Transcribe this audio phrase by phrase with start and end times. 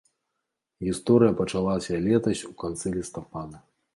[0.87, 3.57] Гісторыя пачалася летась у канцы лістапада.